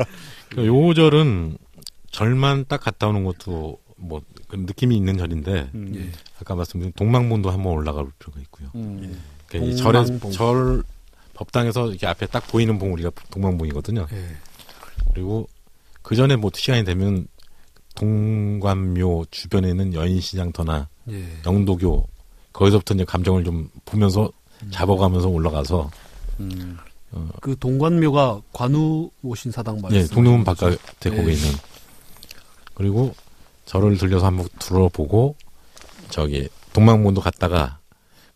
[0.48, 1.58] 그 요절은
[2.10, 5.92] 절만 딱 갔다 오는 것도 뭐그 느낌이 있는 절인데 음.
[5.96, 6.10] 예.
[6.40, 8.68] 아까 말씀드린 동망봉도 한번 올라갈 필요가 있고요.
[8.74, 9.20] 음.
[9.48, 10.32] 그러니까 이 절에 동망봉.
[10.32, 10.82] 절
[11.34, 14.06] 법당에서 이렇게 앞에 딱 보이는 봉 우리가 동망봉이거든요.
[14.12, 14.36] 예.
[15.12, 15.48] 그리고
[16.02, 17.26] 그 전에 뭐 시간이 되면
[17.94, 21.24] 동관묘 주변에 있는 여인시장터나 예.
[21.46, 22.08] 영도교
[22.52, 24.30] 거기서부터 이제 감정을 좀 보면서
[24.70, 25.90] 잡아가면서 올라가서
[26.40, 26.76] 음.
[27.12, 29.98] 어, 그 동관묘가 관우 오신 사당 말씀.
[29.98, 31.10] 예, 동대문 바깥에 네.
[31.10, 31.50] 거기 있는.
[32.74, 33.14] 그리고
[33.64, 35.36] 절을 들려서 한번 둘러보고
[36.10, 37.78] 저기 동망문도 갔다가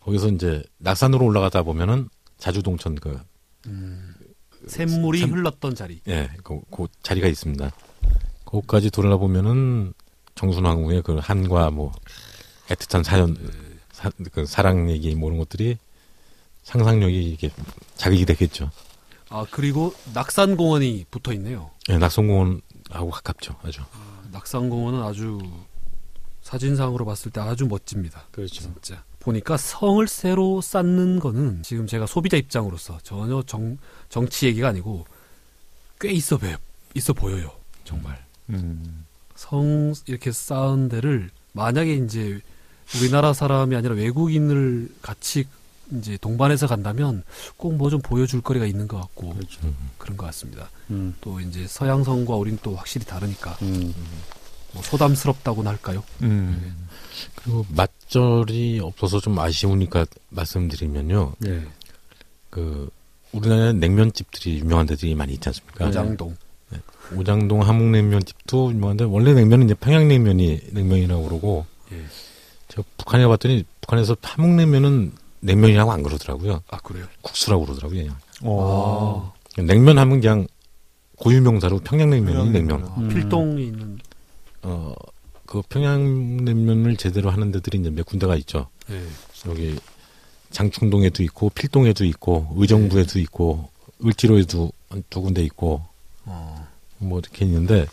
[0.01, 3.19] 거기서 이제 낙산으로 올라가다 보면은 자주동천 그
[4.67, 6.01] 샘물이 샘- 흘렀던 자리.
[6.07, 7.71] 예, 그, 그 자리가 있습니다.
[8.45, 9.93] 거기까지 돌아보면은
[10.35, 11.91] 정순왕후의 그 한과 뭐
[12.69, 13.35] 애틋한 사연,
[13.91, 15.77] 사, 그 사랑 얘기 뭐 이런 것들이
[16.63, 17.49] 상상력이 이게
[17.95, 18.71] 자극이 되겠죠.
[19.29, 21.71] 아 그리고 낙산공원이 붙어 있네요.
[21.89, 23.81] 예, 낙성공원하고 가깝죠, 아주.
[24.31, 25.39] 낙산공원은 아주
[26.41, 28.23] 사진상으로 봤을 때 아주 멋집니다.
[28.31, 28.61] 그렇죠.
[28.61, 35.05] 진짜 보니까 성을 새로 쌓는 거는 지금 제가 소비자 입장으로서 전혀 정 정치 얘기가 아니고
[35.99, 36.47] 꽤 있어 보
[36.95, 37.51] 있어 보여요.
[37.83, 39.05] 정말 음.
[39.35, 42.41] 성 이렇게 쌓은 데를 만약에 이제
[42.97, 45.45] 우리나라 사람이 아니라 외국인을 같이
[45.91, 47.23] 이제 동반해서 간다면
[47.57, 49.59] 꼭 뭐 좀 보여줄 거리가 있는 것 같고 그렇죠.
[49.97, 50.69] 그런 것 같습니다.
[50.91, 51.15] 음.
[51.21, 53.93] 또 이제 서양성과 우리는 또 확실히 다르니까 음.
[54.73, 56.03] 뭐 소담스럽다고나 할까요?
[56.21, 56.87] 음.
[57.35, 61.33] 그리고 맛절이 없어서 좀 아쉬우니까 말씀드리면요.
[61.47, 61.63] 예.
[62.49, 62.89] 그
[63.31, 65.87] 우리나라에 냉면집들이 유명한 데들이 많이 있지 않습니까?
[65.87, 66.35] 오장동.
[67.15, 72.03] 오장동 함흥냉면집도 유명한데 원래 냉면은 이제 평양냉면이 냉면이라고 그러고 예.
[72.67, 76.63] 저 북한에 가봤더니 북한에서 함흥냉면은 냉면이라고 안 그러더라고요.
[76.69, 77.05] 아 그래요?
[77.21, 78.01] 국수라고 그러더라고요.
[78.01, 78.17] 그냥.
[78.41, 79.33] 어.
[79.57, 80.47] 냉면 하면 그냥
[81.17, 82.83] 고유명사로 평양냉면이 냉면.
[82.85, 83.09] 아, 음.
[83.09, 83.99] 필동이 있는
[84.61, 84.93] 어,
[85.45, 88.67] 그 평양냉면을 제대로 하는 데들이 이제 몇 군데가 있죠.
[88.89, 89.03] 예.
[89.49, 89.77] 여기
[90.51, 93.69] 장충동에도 있고 필동에도 있고 의정부에도 있고
[94.03, 95.83] 을지로에도 한두 군데 있고
[96.25, 96.67] 어.
[96.97, 97.85] 뭐 이렇게 있는데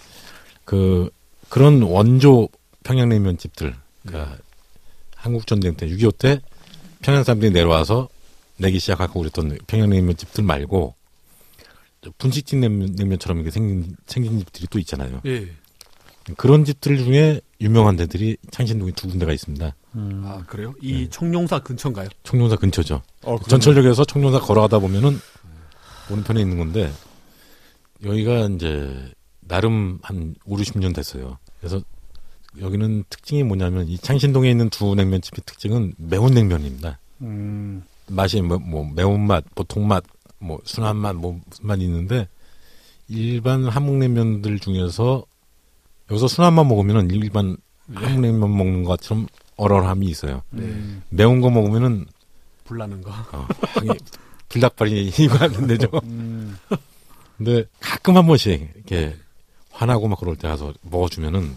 [0.64, 1.10] 그
[1.48, 2.48] 그런 원조
[2.84, 4.36] 평양냉면 집들 그러니까
[5.14, 6.40] 한국 전쟁 때 6.25때
[7.06, 8.08] 평양 사람들이 내려와서
[8.56, 10.96] 내기 시작하고 그랬던 평양냉면 집들 말고
[12.18, 15.20] 분식집 냉면, 냉면처럼 이렇게 생긴 생긴 집들이 또 있잖아요.
[15.26, 15.48] 예.
[16.36, 19.72] 그런 집들 중에 유명한 데들이 창신동에 두 군데가 있습니다.
[19.94, 20.22] 음.
[20.26, 20.74] 아 그래요?
[20.82, 21.08] 이 네.
[21.08, 22.08] 청룡사 근처인가요?
[22.24, 22.96] 청룡사 근처죠.
[23.22, 25.20] 어, 그러면- 전철역에서 청룡사 걸어가다 보면은
[26.10, 26.92] 오른편에 있는 건데
[28.04, 31.38] 여기가 이제 나름 한 5, 60년 됐어요.
[31.60, 31.80] 그래서
[32.60, 36.98] 여기는 특징이 뭐냐면 이 창신동에 있는 두 냉면집의 특징은 매운 냉면입니다.
[37.22, 37.84] 음.
[38.08, 40.04] 맛이 뭐, 뭐 매운맛, 보통맛,
[40.38, 42.28] 뭐 순한 맛, 뭐 무슨 맛이 있는데
[43.08, 45.24] 일반 함흥냉면들 중에서
[46.10, 47.56] 여기서 순한 맛 먹으면은 일반
[47.92, 50.42] 함흥냉면 먹는 것처럼 얼얼함이 있어요.
[50.54, 51.02] 음.
[51.08, 52.06] 매운 거 먹으면은
[52.64, 53.10] 불나는 거.
[53.10, 53.46] 어,
[54.48, 55.88] 불닭발이 이거 안 되죠.
[56.04, 56.56] 음.
[57.36, 59.16] 근데 가끔 한 번씩 이렇게
[59.70, 61.56] 화나고 막 그럴 때 가서 먹어주면은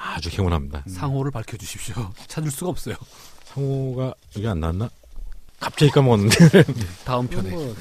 [0.00, 0.84] 아주 개운합니다.
[0.88, 1.94] 상호를 밝혀주십시오.
[2.26, 2.96] 찾을 수가 없어요.
[3.44, 4.88] 상호가 여기 안 나왔나?
[5.60, 6.36] 갑자기 까먹었는데.
[7.04, 7.50] 다음 편에.
[7.50, 7.74] 뭐,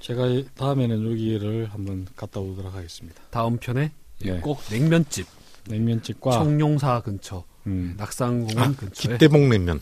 [0.00, 0.24] 제가
[0.56, 3.20] 다음에는 여기를 한번 갔다 오도록 하겠습니다.
[3.30, 3.92] 다음 편에
[4.24, 4.40] 예.
[4.40, 5.26] 꼭 냉면집
[5.68, 7.94] 냉면집과 청룡사 근처 음.
[7.98, 9.80] 낙산공원 아, 근처에 기대봉 냉면.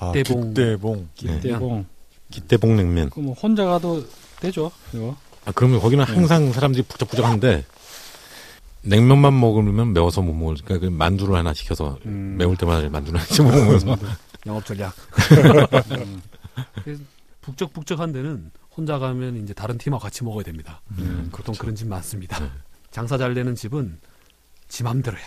[0.00, 1.08] 아, 기대봉 기대봉.
[1.14, 1.86] 기대봉.
[2.30, 3.10] 기대봉 냉면.
[3.10, 4.04] 그뭐 혼자 가도
[4.40, 5.16] 되죠, 이거.
[5.44, 6.12] 아, 그러면 거기는 네.
[6.12, 7.64] 항상 사람들이 북적북적한데
[8.82, 12.36] 냉면만 먹으면 매워서 못 먹으니까 그 만두를 하나 시켜서 음.
[12.38, 13.96] 매울 때마다 만두를 하나 먹으면서
[14.46, 14.94] 영업 전략.
[16.86, 17.06] 음.
[17.40, 20.80] 북적북적한 데는 혼자 가면 이제 다른 팀하고 같이 먹어야 됩니다.
[20.98, 21.28] 음.
[21.32, 22.38] 보통 그런 집 많습니다.
[22.38, 22.50] 네.
[22.90, 23.98] 장사 잘 되는 집은
[24.68, 25.22] 지 맘대로야.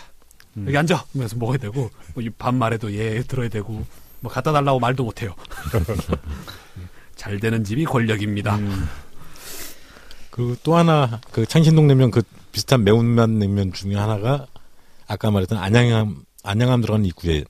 [0.56, 0.64] 음.
[0.66, 1.04] 여기 앉아!
[1.12, 3.84] 하면서 먹어야 되고, 뭐 반말해도 예 들어야 되고,
[4.20, 5.34] 뭐 갖다 달라고 말도 못해요.
[7.16, 8.56] 잘 되는 집이 권력입니다.
[8.56, 8.88] 음.
[10.32, 14.46] 그리고 또 하나 그 창신동 냉면 그 비슷한 매운맛 냉면 중에 하나가
[15.06, 17.44] 아까 말했던 안양함 안양함 들어가는 입구에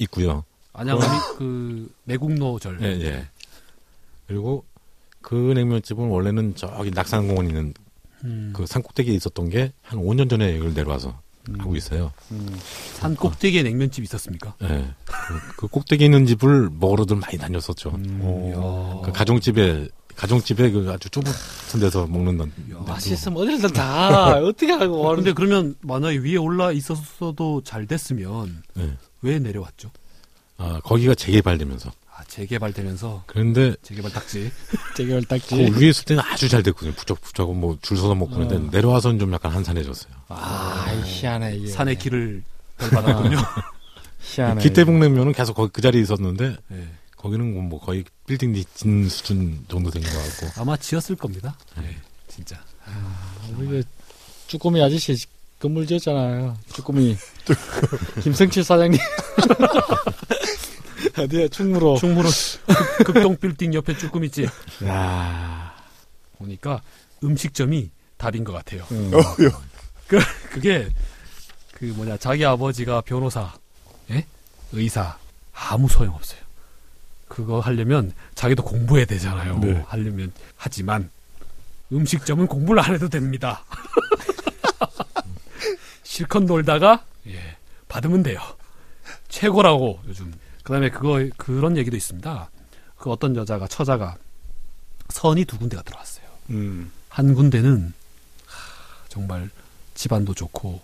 [0.00, 0.44] 있고요.
[0.72, 2.78] 안양함이 그 내국노절.
[2.82, 3.26] 예, 예.
[4.26, 4.64] 그리고
[5.20, 7.74] 그 냉면집은 원래는 저기 낙산공원 있는
[8.24, 11.60] 음, 그 산 꼭대기에 있었던 게 한 5년 전에 여기를 내려와서 음.
[11.60, 12.12] 하고 있어요.
[12.32, 12.58] 음.
[12.94, 14.54] 산 꼭대기에 냉면집 있었습니까?
[14.64, 14.88] 예.
[15.04, 17.90] 그, 그 꼭대기 있는 집을 먹으러들 많이 다녔었죠.
[17.90, 18.20] 음.
[18.22, 19.02] 어.
[19.04, 21.30] 그 가정집에 가정집에 그 아주 좁은
[21.80, 22.52] 데서 먹는 건
[22.88, 28.96] 맛있으면 어디든 다 어떻게 알고 근데 그러면 만약에 위에 올라 있었어도 잘 됐으면 예.
[29.22, 29.90] 왜 내려왔죠?
[30.56, 34.50] 아, 거기가 재개발되면서 아 재개발되면서 그런데 재개발 딱지.
[34.96, 35.54] 그 딱지.
[35.54, 36.94] 위에 있을 때는 아주 잘 됐거든요.
[36.94, 38.68] 부쩍부쩍 뭐줄 서서 먹고 그런데 어.
[38.72, 40.12] 내려와서는 좀 약간 한산해졌어요.
[40.26, 41.68] 아, 희한해 이게.
[41.68, 42.42] 산의 길을
[42.76, 43.38] 덜 받았군요.
[44.20, 44.62] 희한해.
[44.64, 46.88] 기대봉냉면은 계속 거기 그 자리에 있었는데 예.
[47.18, 51.56] 거기는 뭐 거의 빌딩 짓는 수준 정도 된것 같고 아마 지었을 겁니다.
[51.82, 51.96] 예,
[52.28, 52.62] 진짜.
[53.56, 53.82] 우리
[54.46, 55.16] 쭈꾸미 아저씨
[55.58, 56.56] 건물 지었잖아요.
[56.74, 57.16] 쭈꾸미.
[58.22, 59.00] 김성칠 사장님.
[61.18, 61.96] 어디야 충무로.
[61.96, 62.28] 충무로
[62.98, 64.48] 극- 극동 빌딩 옆에 쭈꾸미집.
[64.84, 65.74] 야.
[66.38, 66.80] 보니까
[67.24, 68.84] 음식점이 답인 것 같아요.
[68.92, 69.10] 음.
[69.14, 69.62] 어, 요.
[70.50, 70.88] 그게
[71.72, 73.52] 그 뭐냐 자기 아버지가 변호사,
[74.10, 74.24] 예?
[74.72, 75.16] 의사
[75.52, 76.40] 아무 소용 없어요.
[77.28, 79.58] 그거 하려면 자기도 공부해야 되잖아요.
[79.58, 79.84] 네.
[79.86, 81.10] 하려면 하지만
[81.92, 83.64] 음식점은 공부를 안 해도 됩니다.
[86.02, 87.56] 실컷 놀다가 예
[87.88, 88.40] 받으면 돼요.
[89.28, 90.32] 최고라고 요즘.
[90.62, 92.50] 그다음에 그거 그런 얘기도 있습니다.
[92.96, 94.16] 그 어떤 여자가 처자가
[95.10, 96.26] 선이 두 군데가 들어왔어요.
[96.50, 96.90] 음.
[97.08, 97.92] 한 군데는
[98.46, 99.48] 하, 정말
[99.94, 100.80] 집안도 좋고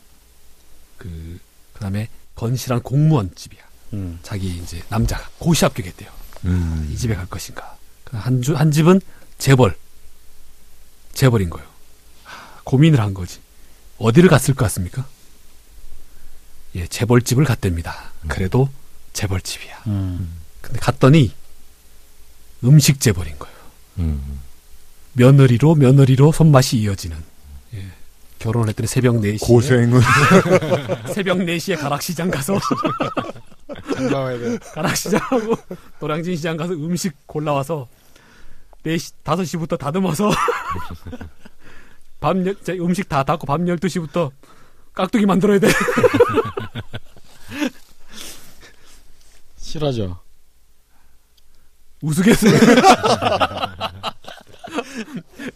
[0.96, 1.38] 그
[1.74, 3.62] 그다음에 건실한 공무원 집이야.
[3.92, 4.18] 음.
[4.22, 6.10] 자기 이제 남자가 고시 합격했대요.
[6.44, 6.88] 음.
[6.92, 7.76] 이 집에 갈 것인가.
[8.12, 9.00] 한, 주, 한 집은
[9.38, 9.76] 재벌.
[11.12, 11.66] 재벌인 거예요.
[12.24, 13.40] 하, 고민을 한 거지.
[13.98, 15.06] 어디를 갔을 것 같습니까?
[16.74, 18.12] 예, 재벌집을 갔답니다.
[18.28, 18.68] 그래도
[19.12, 19.82] 재벌집이야.
[19.86, 20.36] 음.
[20.60, 21.32] 근데 갔더니
[22.64, 23.56] 음식 재벌인 거예요.
[23.98, 24.40] 음.
[25.12, 27.16] 며느리로 며느리로 손맛이 이어지는.
[27.74, 27.86] 예.
[28.40, 30.00] 결혼을 했더니 새벽 4시에 고생은
[31.14, 32.58] 새벽 4시에 가락시장 가서
[33.94, 34.58] 장가와야 돼.
[34.58, 35.54] 가락시장하고
[36.00, 37.88] 노량진 시장 가서 음식 골라와서
[38.84, 40.30] 4시, 5시부터 다듬어서
[42.20, 44.30] 밤, 열- 자, 음식 다 닫고 밤 12시부터
[44.94, 45.68] 깍두기 만들어야 돼.
[49.56, 50.18] 실하죠.
[52.02, 52.52] 우스갯소리.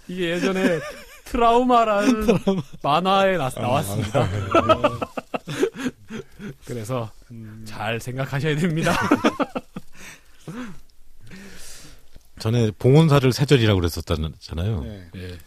[0.08, 0.80] 이게 예전에
[1.26, 2.26] 트라우마라는
[2.82, 4.26] 만화에 나, 나왔습니다.
[6.40, 6.50] 어.
[6.64, 7.10] 그래서
[7.64, 8.94] 잘 생각하셔야 됩니다.
[12.38, 14.80] 전에 봉온사를 세절이라고 그랬었잖아요.
[14.82, 15.10] 네.
[15.16, 15.38] 예.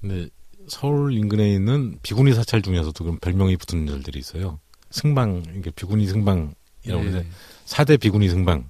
[0.00, 0.28] 근데
[0.68, 4.58] 서울 인근에 있는 비구니 사찰 중에서도 그런 별명이 붙은 절들이 있어요.
[4.90, 6.54] 승방, 이게 비구니 승방이라고
[6.88, 7.06] 예.
[7.06, 7.22] 해서
[7.66, 8.68] 4대 비구니 승방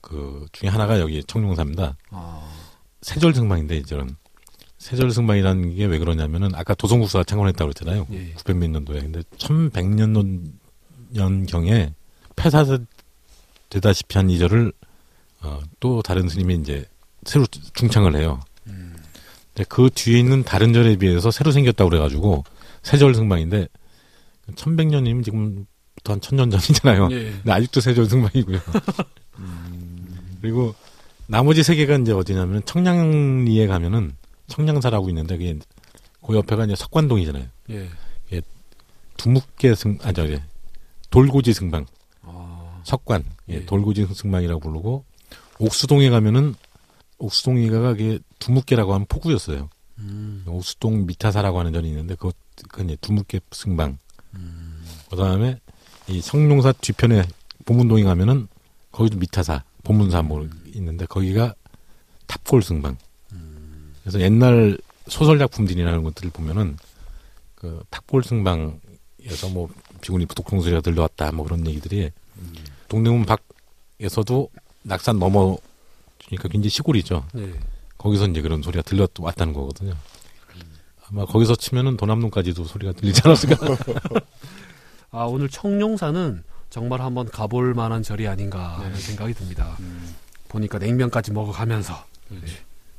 [0.00, 1.96] 그 중에 하나가 여기 청룡사입니다.
[2.10, 2.52] 아,
[3.02, 4.16] 세절 승방인데 이제는
[4.78, 8.06] 세절 승방이라는 게 왜 그러냐면은 아까 도성국사가 창건했다고 그랬잖아요.
[8.12, 8.32] 예.
[8.34, 9.00] 900몇 년도에.
[9.00, 10.12] 근데 1100년
[11.14, 11.94] 년경에
[12.36, 14.72] 폐사되다시피 한 이 절을
[15.42, 16.84] 어, 또 다른 스님이 이제
[17.24, 18.40] 새로 중창을 해요.
[18.66, 18.96] 음.
[19.54, 22.44] 근데 그 뒤에 있는 다른 절에 비해서 새로 생겼다고 그래가지고
[22.82, 23.68] 세절 승방인데
[24.54, 27.08] 1100년이면 지금부터 한 1000년 전이잖아요.
[27.12, 27.30] 예.
[27.30, 28.58] 근데 아직도 세절 승방이고요.
[30.40, 30.74] 그리고
[31.26, 34.16] 나머지 세 개가 이제 어디냐면 청량리에 가면은
[34.48, 35.58] 청량사라고 있는데 그게
[36.26, 37.44] 그 옆에가 이제 석관동이잖아요.
[37.70, 37.88] 예.
[39.16, 40.38] 두묵계 승, 아, 저기,
[41.14, 41.86] 돌고지 승방,
[42.22, 43.64] 아, 석관, 예, 예.
[43.66, 45.04] 돌고지 승방이라고 부르고,
[45.60, 46.56] 옥수동에 가면은,
[47.18, 49.70] 옥수동이가 그게 두묵계라고 하면 포구였어요.
[49.98, 50.42] 음.
[50.48, 52.34] 옥수동 미타사라고 하는 전이 있는데, 그것,
[52.68, 53.98] 그건 두묵계 승방.
[55.08, 55.60] 그 다음에,
[56.08, 57.22] 이 성룡사 뒤편에
[57.64, 58.48] 보문동에 가면은,
[58.90, 61.54] 거기도 미타사, 보문사 뭐 있는데, 거기가
[62.26, 62.96] 탑골 승방.
[64.02, 66.76] 그래서 옛날 소설 작품들이라는 것들을 보면은,
[67.54, 69.70] 그 탑골 승방에서 뭐,
[70.04, 72.10] 비구니 부독통 소리가 들려왔다, 뭐 그런 얘기들이,
[72.88, 74.50] 동대문 밖에서도
[74.82, 75.56] 낙산 넘어,
[76.26, 77.26] 그러니까 굉장히 시골이죠.
[77.38, 77.54] 예.
[77.96, 79.94] 거기서 이제 그런 소리가 들려왔다는 거거든요.
[81.08, 83.56] 아마 거기서 치면은 도남동까지도 소리가 들리지 않았을까.
[85.10, 89.78] 아, 오늘 청룡사는 정말 한번 가볼 만한 절이 아닌가 하는 생각이 듭니다.
[90.48, 92.36] 보니까 냉면까지 먹어가면서 예,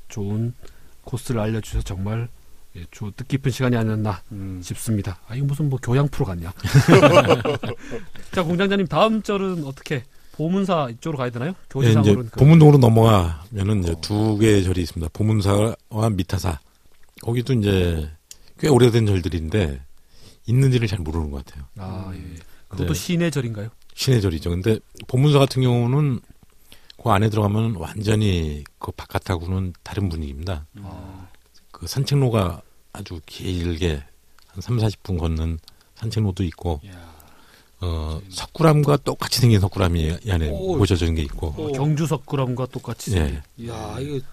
[0.08, 0.56] 좋은
[1.04, 2.30] 코스를 알려주셔서 정말
[2.78, 4.60] 예, 조, 뜻깊은 시간이 아니었나 음.
[4.64, 5.20] 싶습니다.
[5.28, 6.52] 아, 이거 무슨 뭐 교양 프로 같냐.
[8.34, 11.52] 자, 공장장님 다음 절은 어떻게 보문사 이쪽으로 가야 되나요?
[11.52, 15.10] 예, 교지상으로는 이제 그- 보문동으로 넘어가면은 이제 두 개의 절이 있습니다.
[15.14, 16.60] 보문사와 미타사.
[17.22, 18.10] 거기도 이제
[18.60, 19.82] 꽤 오래된 절들인데
[20.48, 21.66] 있는지를 잘 모르는 것 같아요.
[21.78, 22.20] 아, 예.
[22.68, 23.00] 그것도 네.
[23.00, 23.70] 신의 절인가요?
[23.94, 24.50] 신의 절이죠.
[24.50, 26.20] 근데 보문사 같은 경우는
[27.02, 30.66] 그 안에 들어가면 완전히 그 바깥하고는 다른 분위기입니다.
[30.82, 31.28] 아,
[31.78, 32.62] 그 산책로가
[32.94, 34.02] 아주 길게
[34.48, 35.60] 한 3, 40분 걷는
[35.96, 36.80] 산책로도 있고
[37.82, 40.78] 어, 석굴암과 똑같이 생긴 석굴암이 이 안에 오.
[40.78, 43.16] 모셔져 있는 게 있고 어, 경주 석굴암과 똑같이 예.
[43.18, 43.42] 생긴.
[43.58, 44.26] 이야, 이거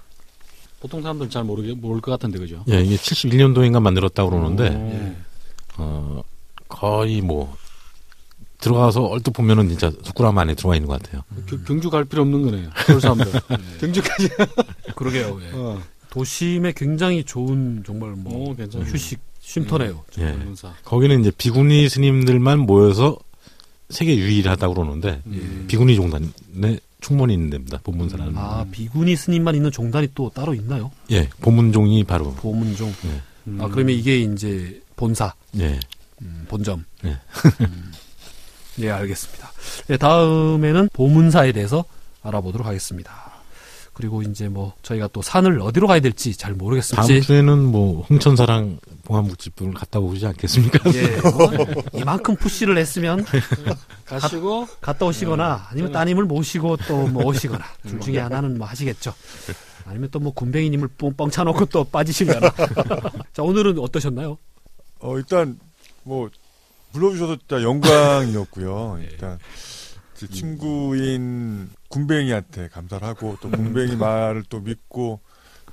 [0.78, 2.64] 보통 사람들 잘 모르게 모를 것 같은데 그죠?
[2.68, 5.16] 예, 이게 71년도인가 만들었다고 그러는데 예.
[5.78, 6.22] 어,
[6.68, 7.56] 거의 뭐
[8.58, 11.22] 들어가서 얼핏 보면은 진짜 석굴암 안에 들어가 있는 것 같아요.
[11.48, 12.70] 겨- 경주 갈 필요 없는 거네요.
[12.86, 13.26] 서울 사람들.
[13.80, 14.28] 경주까지.
[14.94, 15.40] 그러게요.
[15.42, 15.50] 예.
[15.54, 15.82] 어.
[16.12, 18.54] 도심에 굉장히 좋은 정말 뭐 오.
[18.54, 20.04] 휴식 쉼터네요.
[20.18, 20.32] 예.
[20.32, 20.74] 보문사.
[20.84, 23.18] 거기는 이제 비구니 스님들만 모여서
[23.88, 25.66] 세계 유일하다고 그러는데 예.
[25.66, 27.78] 비구니 종단에 충분히 있는 데입니다.
[27.82, 28.34] 본문사라는.
[28.36, 30.90] 아 비구니 스님만 있는 종단이 또 따로 있나요?
[31.10, 32.92] 예, 본문종이 바로 보문종.
[33.46, 33.58] 음.
[33.60, 35.80] 아 그러면 이게 이제 본사, 예.
[36.20, 36.84] 음, 본점.
[37.02, 37.16] 네.
[37.62, 37.92] 음.
[38.80, 39.50] 예, 알겠습니다.
[39.88, 41.84] 네, 다음에는 보문사에 대해서
[42.22, 43.31] 알아보도록 하겠습니다.
[43.94, 47.06] 그리고 이제 뭐 저희가 또 산을 어디로 가야 될지 잘 모르겠습니다.
[47.06, 50.78] 다음 주에는 뭐 홍천사랑 봉화묵집을 갔다 오지 않겠습니까?
[50.94, 53.24] 예, 뭐 이만큼 푸시를 했으면
[54.06, 59.12] 가시고 갔다 오시거나 아니면 따님을 모시고 또 뭐 오시거나 둘 중에 하나는 뭐 하시겠죠.
[59.84, 62.50] 아니면 또 뭐 군뱅이님을 뻥, 뻥 차놓고 또 빠지시려나.
[63.34, 64.38] 자 오늘은 어떠셨나요?
[65.00, 65.58] 어, 일단,
[66.04, 66.30] 뭐,
[66.92, 68.98] 불러주셔서 진짜 영광이었고요.
[69.02, 69.71] 일단, 제
[70.28, 75.20] 친구인 군뱅이한테 감사를 하고, 또 군뱅이 말을 또 믿고,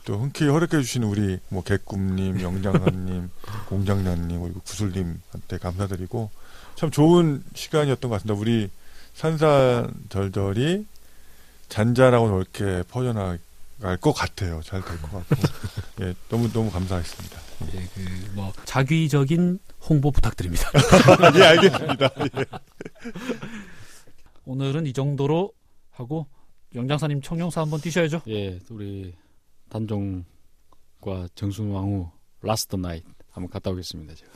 [0.06, 3.30] 또 흔쾌히 허락해 주신 우리, 뭐, 개꿈님, 영장사님,
[3.70, 6.30] 공장장님, 그리고 구슬님한테 감사드리고,
[6.76, 8.40] 참 좋은 시간이었던 것 같습니다.
[8.40, 8.70] 우리
[9.16, 10.86] 산산절절이
[11.68, 13.40] 잔잔하고 넓게 퍼져나갈
[14.00, 14.62] 것 같아요.
[14.64, 15.36] 잘 될 것 같고.
[16.02, 17.40] 예, 너무 너무 감사했습니다.
[17.76, 19.60] 예, 그 뭐 자기적인
[19.90, 20.70] 홍보 부탁드립니다.
[21.38, 22.10] 예, 알겠습니다.
[24.50, 25.54] 오늘은 이 정도로
[25.92, 26.26] 하고
[26.74, 28.24] 영장사님 청룡사 한번 뛰셔야죠.
[28.30, 29.14] 예 우리
[29.70, 32.10] 단종과 정순왕후
[32.42, 34.32] last night 한번 갔다 오겠습니다 제가.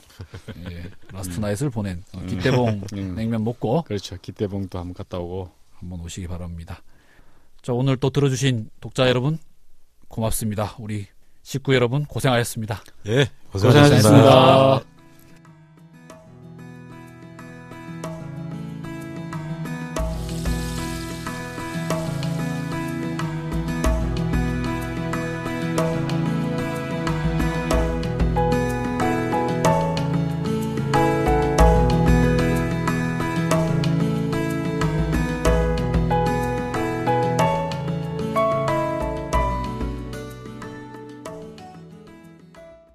[0.70, 3.14] 예, last night을 보낸 어, 기대봉 음.
[3.16, 6.84] 냉면 먹고 그렇죠 기대봉도 한번 갔다 오고 한번 오시기 바랍니다.
[7.60, 9.36] 자, 오늘 또 들어주신 독자 여러분
[10.06, 10.76] 고맙습니다.
[10.78, 11.08] 우리
[11.42, 12.84] 식구 여러분 고생하셨습니다.
[13.08, 14.93] 예, 고생하셨습니다.